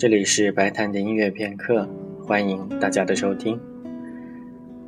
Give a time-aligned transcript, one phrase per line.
[0.00, 1.86] 这里是白谈的音乐片刻，
[2.26, 3.60] 欢迎大家的收听。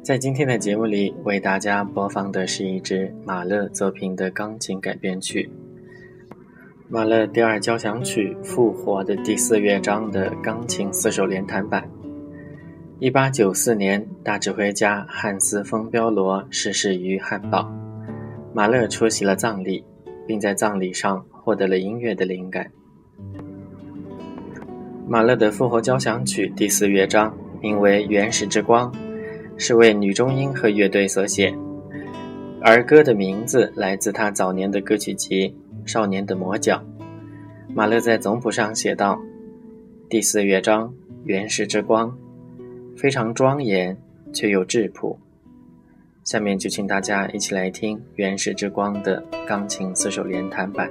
[0.03, 5.51] 在今天的节目里，为大家播放的是一支马勒作品的钢琴改编曲——
[6.89, 11.87] 马勒第二交响曲《复活》的第四乐章的钢琴四手联弹版。
[12.99, 17.71] 一八九四年，大指挥家汉斯·冯·彪罗逝世于汉堡，
[18.55, 19.85] 马勒出席了葬礼，
[20.27, 22.73] 并在葬礼上获得了音乐的灵感。
[25.13, 28.91] 马勒的《复活交响曲》第四乐章名为《原始之光》，
[29.59, 31.55] 是为女中音和乐队所写。
[32.63, 35.55] 儿歌的名字来自他早年的歌曲集
[35.87, 36.83] 《少年的魔角》。
[37.75, 39.21] 马勒在总谱上写道
[40.09, 42.17] ：“第四乐章，原始之光，
[42.97, 43.95] 非常庄严
[44.33, 45.19] 却又质朴。”
[46.25, 50.89] 下面就请大家一起来听《原始之光》的钢琴四手联弹版。